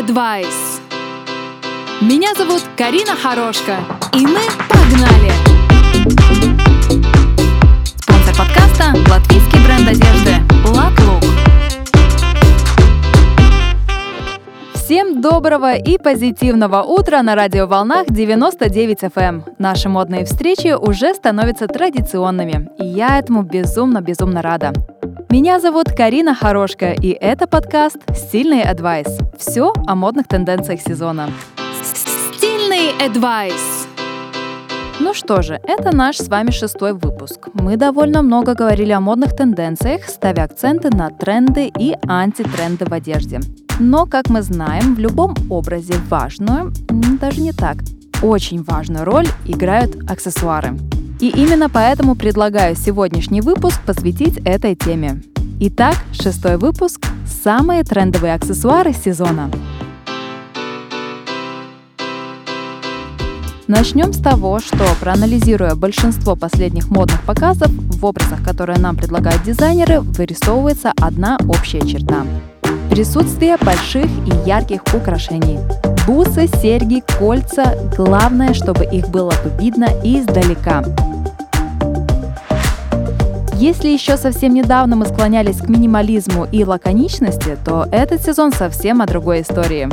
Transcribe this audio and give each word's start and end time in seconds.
Advice. 0.00 0.80
Меня 2.00 2.32
зовут 2.34 2.62
Карина 2.74 3.14
Хорошка, 3.22 3.76
и 4.14 4.26
мы 4.26 4.40
погнали! 4.66 5.30
Спонсор 7.98 8.34
подкаста– 8.34 8.94
латвийский 9.10 9.62
бренд 9.62 9.88
одежды 9.88 10.36
Look. 10.64 11.00
Всем 14.72 15.20
доброго 15.20 15.74
и 15.74 15.98
позитивного 15.98 16.82
утра 16.82 17.22
на 17.22 17.34
радиоволнах 17.34 18.06
99 18.08 19.02
FM. 19.02 19.20
Эм. 19.20 19.44
Наши 19.58 19.90
модные 19.90 20.24
встречи 20.24 20.74
уже 20.74 21.14
становятся 21.14 21.66
традиционными, 21.68 22.70
и 22.78 22.86
я 22.86 23.18
этому 23.18 23.42
безумно-безумно 23.42 24.40
рада. 24.40 24.72
Меня 25.30 25.60
зовут 25.60 25.92
Карина 25.92 26.34
Хорошка, 26.34 26.90
и 26.90 27.10
это 27.10 27.46
подкаст 27.46 27.98
«Стильный 28.16 28.62
адвайс». 28.62 29.06
Все 29.38 29.72
о 29.86 29.94
модных 29.94 30.26
тенденциях 30.26 30.80
сезона. 30.80 31.30
Стильный 31.84 32.90
адвайс. 33.00 33.86
Ну 34.98 35.14
что 35.14 35.42
же, 35.42 35.60
это 35.62 35.94
наш 35.94 36.16
с 36.16 36.26
вами 36.26 36.50
шестой 36.50 36.94
выпуск. 36.94 37.48
Мы 37.54 37.76
довольно 37.76 38.22
много 38.22 38.54
говорили 38.54 38.90
о 38.90 38.98
модных 38.98 39.36
тенденциях, 39.36 40.08
ставя 40.08 40.42
акценты 40.42 40.90
на 40.90 41.10
тренды 41.10 41.70
и 41.78 41.94
антитренды 42.08 42.86
в 42.86 42.92
одежде. 42.92 43.38
Но, 43.78 44.06
как 44.06 44.30
мы 44.30 44.42
знаем, 44.42 44.96
в 44.96 44.98
любом 44.98 45.36
образе 45.48 45.94
важную, 46.08 46.72
даже 47.20 47.40
не 47.40 47.52
так, 47.52 47.76
очень 48.20 48.64
важную 48.64 49.04
роль 49.04 49.28
играют 49.46 50.10
аксессуары. 50.10 50.76
И 51.20 51.28
именно 51.28 51.68
поэтому 51.68 52.14
предлагаю 52.14 52.74
сегодняшний 52.74 53.42
выпуск 53.42 53.82
посвятить 53.84 54.38
этой 54.46 54.74
теме. 54.74 55.22
Итак, 55.62 55.94
шестой 56.12 56.56
выпуск– 56.56 57.06
самые 57.26 57.84
трендовые 57.84 58.32
аксессуары 58.32 58.94
сезона. 58.94 59.50
Начнем 63.68 64.14
с 64.14 64.22
того, 64.22 64.58
что, 64.60 64.82
проанализируя 65.00 65.74
большинство 65.74 66.34
последних 66.34 66.88
модных 66.88 67.20
показов, 67.24 67.68
в 67.68 68.02
образах, 68.06 68.42
которые 68.42 68.78
нам 68.78 68.96
предлагают 68.96 69.42
дизайнеры, 69.42 70.00
вырисовывается 70.00 70.94
одна 70.96 71.36
общая 71.46 71.86
черта– 71.86 72.24
присутствие 72.90 73.58
больших 73.58 74.06
и 74.06 74.48
ярких 74.48 74.80
украшений. 74.94 75.58
Бусы, 76.06 76.46
серьги, 76.46 77.02
кольца– 77.18 77.76
главное, 77.98 78.54
чтобы 78.54 78.86
их 78.86 79.10
было 79.10 79.32
бы 79.44 79.52
видно 79.62 79.88
издалека. 80.02 80.82
Если 83.60 83.88
еще 83.88 84.16
совсем 84.16 84.54
недавно 84.54 84.96
мы 84.96 85.04
склонялись 85.04 85.58
к 85.58 85.68
минимализму 85.68 86.46
и 86.50 86.64
лаконичности, 86.64 87.58
то 87.62 87.86
этот 87.92 88.22
сезон 88.22 88.52
совсем 88.52 89.02
о 89.02 89.06
другой 89.06 89.42
истории. 89.42 89.86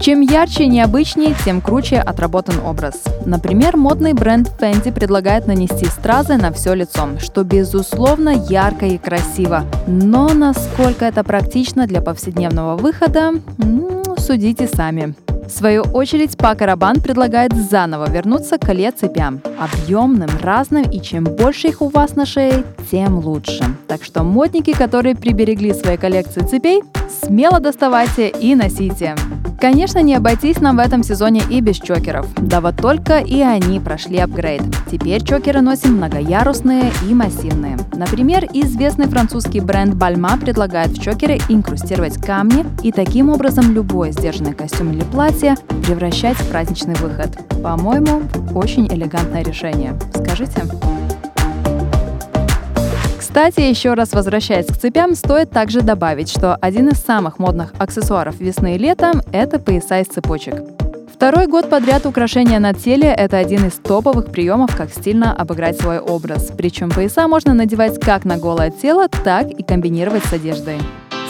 Чем 0.00 0.20
ярче 0.20 0.64
и 0.64 0.66
необычнее, 0.66 1.36
тем 1.44 1.60
круче 1.60 2.00
отработан 2.00 2.56
образ. 2.66 3.04
Например, 3.24 3.76
модный 3.76 4.14
бренд 4.14 4.50
Fendi 4.58 4.92
предлагает 4.92 5.46
нанести 5.46 5.84
стразы 5.84 6.38
на 6.38 6.50
все 6.52 6.74
лицо, 6.74 7.10
что 7.20 7.44
безусловно 7.44 8.30
ярко 8.30 8.86
и 8.86 8.98
красиво. 8.98 9.62
Но 9.86 10.34
насколько 10.34 11.04
это 11.04 11.22
практично 11.22 11.86
для 11.86 12.00
повседневного 12.00 12.76
выхода, 12.76 13.30
судите 14.18 14.66
сами. 14.66 15.14
В 15.46 15.50
свою 15.50 15.82
очередь, 15.82 16.36
Пака 16.36 16.66
Рабан 16.66 17.00
предлагает 17.00 17.52
заново 17.52 18.10
вернуться 18.10 18.58
к 18.58 18.66
коле 18.66 18.90
цепям. 18.90 19.40
Объемным, 19.58 20.30
разным, 20.42 20.82
и 20.90 21.00
чем 21.00 21.24
больше 21.24 21.68
их 21.68 21.82
у 21.82 21.88
вас 21.88 22.16
на 22.16 22.26
шее, 22.26 22.64
тем 22.90 23.18
лучше. 23.18 23.64
Так 23.86 24.04
что 24.04 24.22
модники, 24.22 24.72
которые 24.72 25.14
приберегли 25.14 25.72
свои 25.72 25.96
коллекции 25.96 26.40
цепей, 26.40 26.82
смело 27.22 27.60
доставайте 27.60 28.28
и 28.28 28.54
носите. 28.54 29.14
Конечно, 29.60 30.00
не 30.00 30.14
обойтись 30.14 30.60
нам 30.60 30.76
в 30.76 30.80
этом 30.80 31.02
сезоне 31.02 31.42
и 31.48 31.60
без 31.60 31.76
чокеров. 31.76 32.26
Да 32.36 32.60
вот 32.60 32.76
только 32.76 33.18
и 33.18 33.40
они 33.40 33.80
прошли 33.80 34.18
апгрейд. 34.18 34.62
Теперь 34.90 35.22
чокеры 35.24 35.60
носим 35.60 35.96
многоярусные 35.96 36.92
и 37.08 37.14
массивные. 37.14 37.78
Например, 37.94 38.44
известный 38.52 39.06
французский 39.06 39.60
бренд 39.60 39.94
Balma 39.94 40.38
предлагает 40.38 40.90
в 40.90 41.02
чокеры 41.02 41.38
инкрустировать 41.48 42.20
камни 42.20 42.64
и 42.82 42.92
таким 42.92 43.30
образом 43.30 43.72
любой 43.72 44.12
сдержанный 44.12 44.52
костюм 44.54 44.92
или 44.92 45.02
платье 45.04 45.56
превращать 45.86 46.36
в 46.36 46.48
праздничный 46.50 46.94
выход. 46.94 47.30
По-моему, 47.62 48.22
очень 48.54 48.86
элегантное 48.88 49.42
решение. 49.42 49.94
Скажите? 50.14 50.62
Кстати, 53.34 53.62
еще 53.62 53.94
раз 53.94 54.12
возвращаясь 54.12 54.66
к 54.66 54.76
цепям, 54.76 55.16
стоит 55.16 55.50
также 55.50 55.80
добавить, 55.80 56.30
что 56.30 56.54
один 56.54 56.90
из 56.90 56.98
самых 56.98 57.40
модных 57.40 57.72
аксессуаров 57.80 58.38
весны 58.38 58.76
и 58.76 58.78
лета– 58.78 59.10
это 59.32 59.58
пояса 59.58 59.98
из 59.98 60.06
цепочек. 60.06 60.54
Второй 61.12 61.48
год 61.48 61.68
подряд 61.68 62.06
украшения 62.06 62.60
на 62.60 62.74
теле– 62.74 63.08
это 63.18 63.36
один 63.36 63.66
из 63.66 63.72
топовых 63.72 64.30
приемов, 64.30 64.76
как 64.76 64.90
стильно 64.90 65.34
обыграть 65.34 65.80
свой 65.80 65.98
образ. 65.98 66.52
Причем 66.56 66.90
пояса 66.90 67.26
можно 67.26 67.54
надевать 67.54 67.98
как 67.98 68.24
на 68.24 68.38
голое 68.38 68.70
тело, 68.70 69.08
так 69.08 69.50
и 69.50 69.64
комбинировать 69.64 70.24
с 70.26 70.32
одеждой. 70.32 70.78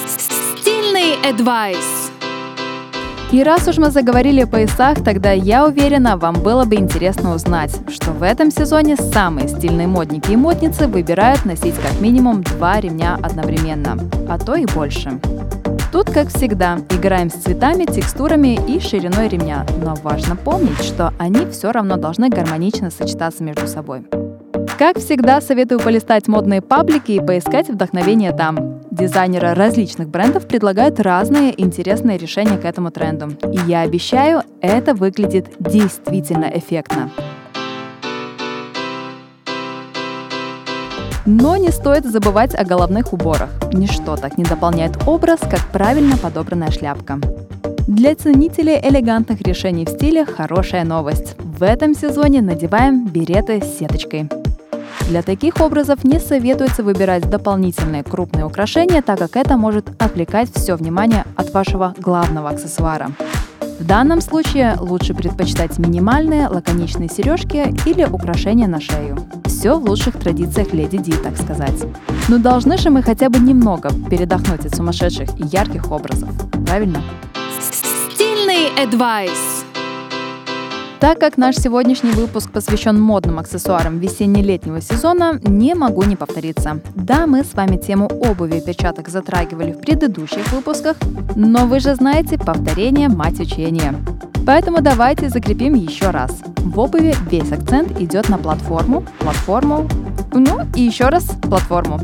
Стильный 0.06 1.14
адвайс. 1.26 2.03
И 3.32 3.42
раз 3.42 3.66
уж 3.66 3.78
мы 3.78 3.90
заговорили 3.90 4.42
о 4.42 4.46
поясах, 4.46 5.02
тогда 5.02 5.32
я 5.32 5.66
уверена, 5.66 6.16
вам 6.16 6.34
было 6.34 6.64
бы 6.64 6.76
интересно 6.76 7.34
узнать, 7.34 7.74
что 7.88 8.12
в 8.12 8.22
этом 8.22 8.50
сезоне 8.50 8.96
самые 8.96 9.48
стильные 9.48 9.88
модники 9.88 10.30
и 10.30 10.36
модницы 10.36 10.86
выбирают 10.86 11.44
носить 11.44 11.74
как 11.74 12.00
минимум 12.00 12.42
два 12.42 12.80
ремня 12.80 13.18
одновременно, 13.20 13.98
а 14.28 14.38
то 14.38 14.54
и 14.54 14.66
больше. 14.66 15.18
Тут, 15.90 16.10
как 16.10 16.28
всегда, 16.28 16.78
играем 16.90 17.30
с 17.30 17.34
цветами, 17.34 17.84
текстурами 17.84 18.58
и 18.68 18.80
шириной 18.80 19.28
ремня, 19.28 19.64
но 19.84 19.94
важно 20.02 20.36
помнить, 20.36 20.82
что 20.82 21.12
они 21.18 21.46
все 21.46 21.70
равно 21.70 21.96
должны 21.96 22.28
гармонично 22.28 22.90
сочетаться 22.90 23.44
между 23.44 23.66
собой. 23.66 24.04
Как 24.78 24.98
всегда, 24.98 25.40
советую 25.40 25.78
полистать 25.78 26.26
модные 26.26 26.62
паблики 26.62 27.12
и 27.12 27.20
поискать 27.20 27.68
вдохновение 27.68 28.32
там. 28.32 28.73
Дизайнеры 28.94 29.54
различных 29.54 30.08
брендов 30.08 30.46
предлагают 30.46 31.00
разные 31.00 31.60
интересные 31.60 32.16
решения 32.16 32.56
к 32.58 32.64
этому 32.64 32.92
тренду. 32.92 33.30
И 33.52 33.58
я 33.66 33.80
обещаю, 33.80 34.42
это 34.60 34.94
выглядит 34.94 35.48
действительно 35.58 36.44
эффектно. 36.44 37.10
Но 41.26 41.56
не 41.56 41.70
стоит 41.70 42.04
забывать 42.04 42.54
о 42.54 42.64
головных 42.64 43.12
уборах. 43.12 43.50
Ничто 43.72 44.16
так 44.16 44.38
не 44.38 44.44
дополняет 44.44 44.92
образ, 45.08 45.40
как 45.40 45.72
правильно 45.72 46.16
подобранная 46.16 46.70
шляпка. 46.70 47.18
Для 47.88 48.14
ценителей 48.14 48.78
элегантных 48.80 49.40
решений 49.40 49.86
в 49.86 49.88
стиле 49.88 50.24
хорошая 50.24 50.84
новость. 50.84 51.34
В 51.40 51.64
этом 51.64 51.94
сезоне 51.94 52.42
надеваем 52.42 53.08
береты 53.08 53.60
с 53.60 53.76
сеточкой. 53.76 54.28
Для 55.08 55.22
таких 55.22 55.60
образов 55.60 56.02
не 56.02 56.18
советуется 56.18 56.82
выбирать 56.82 57.28
дополнительные 57.28 58.02
крупные 58.02 58.46
украшения, 58.46 59.02
так 59.02 59.18
как 59.18 59.36
это 59.36 59.56
может 59.56 59.90
отвлекать 60.02 60.50
все 60.54 60.76
внимание 60.76 61.24
от 61.36 61.52
вашего 61.52 61.94
главного 61.98 62.50
аксессуара. 62.50 63.10
В 63.78 63.86
данном 63.86 64.20
случае 64.22 64.76
лучше 64.80 65.14
предпочитать 65.14 65.78
минимальные, 65.78 66.48
лаконичные 66.48 67.08
сережки 67.08 67.74
или 67.86 68.04
украшения 68.04 68.66
на 68.66 68.80
шею. 68.80 69.18
Все 69.44 69.78
в 69.78 69.84
лучших 69.84 70.18
традициях 70.18 70.72
леди 70.72 70.96
Ди, 70.98 71.12
так 71.12 71.36
сказать. 71.36 71.84
Но 72.28 72.38
должны 72.38 72.78
же 72.78 72.90
мы 72.90 73.02
хотя 73.02 73.28
бы 73.28 73.38
немного 73.38 73.90
передохнуть 74.08 74.64
от 74.64 74.74
сумасшедших 74.74 75.28
и 75.38 75.44
ярких 75.44 75.92
образов. 75.92 76.30
Правильно? 76.66 77.02
Стильный 77.60 78.68
адвайс. 78.82 79.53
Так 81.04 81.20
как 81.20 81.36
наш 81.36 81.56
сегодняшний 81.56 82.12
выпуск 82.12 82.50
посвящен 82.50 82.98
модным 82.98 83.38
аксессуарам 83.38 83.98
весенне-летнего 83.98 84.80
сезона, 84.80 85.38
не 85.44 85.74
могу 85.74 86.02
не 86.02 86.16
повториться. 86.16 86.80
Да, 86.94 87.26
мы 87.26 87.44
с 87.44 87.52
вами 87.52 87.76
тему 87.76 88.06
обуви 88.06 88.56
и 88.56 88.60
перчаток 88.62 89.10
затрагивали 89.10 89.72
в 89.72 89.80
предыдущих 89.80 90.50
выпусках, 90.50 90.96
но 91.36 91.66
вы 91.66 91.80
же 91.80 91.94
знаете, 91.94 92.38
повторение– 92.38 93.08
мать 93.10 93.38
учения. 93.38 93.94
Поэтому 94.46 94.80
давайте 94.80 95.28
закрепим 95.28 95.74
еще 95.74 96.08
раз. 96.08 96.42
В 96.56 96.80
обуви 96.80 97.14
весь 97.30 97.52
акцент 97.52 98.00
идет 98.00 98.30
на 98.30 98.38
платформу, 98.38 99.04
платформу, 99.18 99.86
ну 100.32 100.60
и 100.74 100.80
еще 100.80 101.10
раз 101.10 101.24
платформу. 101.42 102.00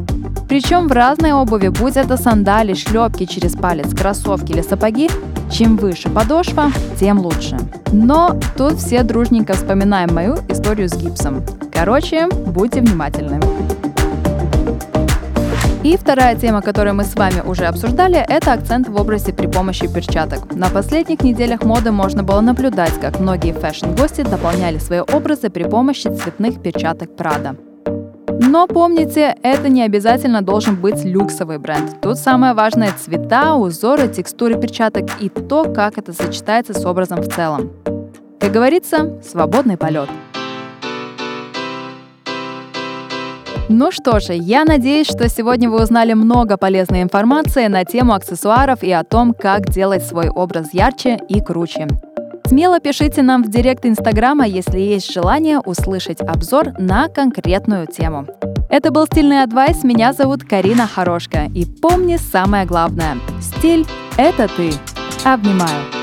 Причем 0.50 0.88
в 0.88 0.93
разной 0.93 1.31
обуви, 1.31 1.69
будь 1.69 1.97
это 1.97 2.17
сандали, 2.17 2.75
шлепки 2.75 3.25
через 3.25 3.52
палец, 3.55 3.94
кроссовки 3.94 4.50
или 4.50 4.62
сапоги, 4.62 5.08
чем 5.49 5.76
выше 5.76 6.11
подошва, 6.11 6.73
тем 6.99 7.20
лучше. 7.20 7.56
Но 7.93 8.37
тут 8.56 8.79
все 8.79 9.05
дружненько 9.05 9.52
вспоминаем 9.52 10.12
мою 10.12 10.38
историю 10.49 10.88
с 10.88 10.97
гипсом. 10.97 11.44
Короче, 11.73 12.26
будьте 12.26 12.81
внимательны. 12.81 13.41
И 15.85 15.97
вторая 15.97 16.35
тема, 16.35 16.62
которую 16.62 16.96
мы 16.96 17.05
с 17.05 17.14
вами 17.14 17.43
уже 17.46 17.67
обсуждали, 17.67 18.19
это 18.19 18.53
акцент 18.53 18.88
в 18.88 19.00
образе 19.00 19.32
при 19.32 19.46
помощи 19.46 19.87
перчаток. 19.87 20.53
На 20.53 20.69
последних 20.69 21.23
неделях 21.23 21.62
моды 21.62 21.93
можно 21.93 22.25
было 22.25 22.41
наблюдать, 22.41 23.00
как 23.00 23.20
многие 23.20 23.53
фэшн-гости 23.53 24.23
дополняли 24.23 24.79
свои 24.79 24.99
образы 24.99 25.49
при 25.49 25.62
помощи 25.62 26.08
цветных 26.08 26.61
перчаток 26.61 27.11
Prada. 27.17 27.69
Но 28.50 28.67
помните, 28.67 29.37
это 29.44 29.69
не 29.69 29.81
обязательно 29.85 30.43
должен 30.43 30.75
быть 30.75 31.05
люксовый 31.05 31.58
бренд. 31.58 32.00
Тут 32.00 32.19
самое 32.19 32.52
важное– 32.52 32.93
цвета, 32.99 33.55
узоры, 33.55 34.08
текстуры 34.08 34.61
перчаток 34.61 35.08
и 35.20 35.29
то, 35.29 35.73
как 35.73 35.99
это 35.99 36.12
сочетается 36.12 36.75
с 36.75 36.85
образом 36.85 37.20
в 37.20 37.29
целом. 37.32 37.70
Как 38.41 38.50
говорится, 38.50 39.23
свободный 39.23 39.76
полет. 39.76 40.08
Ну 43.69 43.93
что 43.93 44.19
же, 44.19 44.32
я 44.32 44.64
надеюсь, 44.64 45.06
что 45.06 45.29
сегодня 45.29 45.70
вы 45.70 45.81
узнали 45.81 46.14
много 46.14 46.56
полезной 46.56 47.03
информации 47.03 47.69
на 47.69 47.85
тему 47.85 48.14
аксессуаров 48.14 48.82
и 48.82 48.91
о 48.91 49.05
том, 49.05 49.32
как 49.32 49.70
делать 49.70 50.03
свой 50.03 50.29
образ 50.29 50.75
ярче 50.75 51.20
и 51.29 51.41
круче. 51.41 51.87
Смело 52.50 52.81
пишите 52.81 53.23
нам 53.23 53.44
в 53.44 53.49
директ 53.49 53.87
Инстаграма, 53.87 54.44
если 54.44 54.81
есть 54.81 55.12
желание 55.12 55.61
услышать 55.61 56.20
обзор 56.20 56.73
на 56.81 57.06
конкретную 57.06 57.87
тему. 57.87 58.26
Это 58.69 58.91
был 58.91 59.06
«Стильный 59.06 59.44
адвайс», 59.44 59.85
меня 59.85 60.12
зовут 60.12 60.43
Карина 60.43 60.88
Хорошка. 60.88 61.44
И 61.55 61.64
помни 61.64 62.17
самое 62.17 62.67
главное– 62.67 63.19
стиль– 63.41 63.87
это 64.17 64.49
ты. 64.49 64.73
Обнимаю. 65.25 66.00